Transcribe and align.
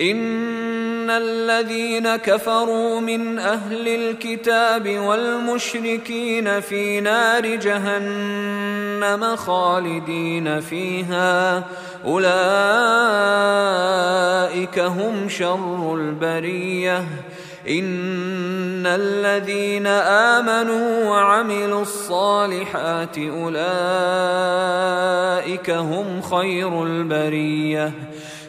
إن 0.00 1.10
الذين 1.10 2.16
كفروا 2.16 3.00
من 3.00 3.38
أهل 3.38 3.88
الكتاب 3.88 4.88
والمشركين 4.88 6.60
في 6.60 7.00
نار 7.00 7.46
جهنم 7.46 9.36
خالدين 9.36 10.60
فيها. 10.60 11.64
أولئك 12.04 12.38
هم 14.78 15.28
شر 15.28 15.94
البرية. 15.94 17.04
إن 17.68 18.86
الذين 18.86 19.86
آمنوا 19.86 21.04
وعملوا 21.10 21.82
الصالحات 21.82 23.18
أولئك 23.18 23.60
هم 25.70 26.20
خير 26.22 26.82
البرية. 26.82 27.92